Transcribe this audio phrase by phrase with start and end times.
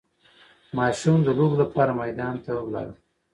[0.77, 2.87] ماشوم د لوبو لپاره میدان ته لاړ.